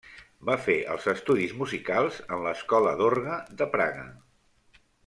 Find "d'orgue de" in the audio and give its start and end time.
3.03-3.71